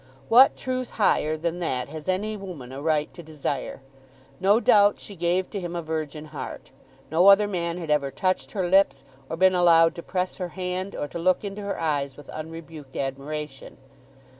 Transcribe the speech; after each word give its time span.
What 0.29 0.55
truth 0.57 0.89
higher 0.97 1.37
than 1.37 1.59
that 1.59 1.89
has 1.89 2.07
any 2.07 2.35
woman 2.35 2.71
a 2.71 2.81
right 2.81 3.13
to 3.13 3.21
desire? 3.21 3.83
No 4.39 4.59
doubt 4.59 4.99
she 4.99 5.15
gave 5.15 5.47
to 5.51 5.59
him 5.59 5.75
a 5.75 5.83
virgin 5.83 6.25
heart. 6.33 6.71
No 7.11 7.27
other 7.27 7.47
man 7.47 7.77
had 7.77 7.91
ever 7.91 8.09
touched 8.09 8.53
her 8.53 8.67
lips, 8.67 9.03
or 9.29 9.37
been 9.37 9.53
allowed 9.53 9.93
to 9.93 10.01
press 10.01 10.37
her 10.39 10.49
hand, 10.49 10.95
or 10.95 11.07
to 11.07 11.19
look 11.19 11.43
into 11.43 11.61
her 11.61 11.79
eyes 11.79 12.17
with 12.17 12.29
unrebuked 12.29 12.97
admiration. 12.97 13.77